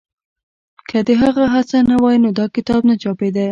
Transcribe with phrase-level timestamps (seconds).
[0.89, 3.45] که د هغه هڅه نه وای نو دا کتاب نه چاپېده.